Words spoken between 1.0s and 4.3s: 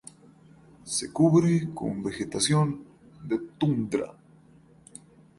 cubre con vegetación de tundra.